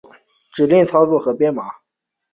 [0.49, 1.63] 指令操作和编码